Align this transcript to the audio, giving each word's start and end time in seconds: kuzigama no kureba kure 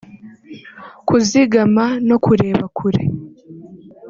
kuzigama 1.07 1.85
no 2.09 2.17
kureba 2.25 2.63
kure 2.77 3.03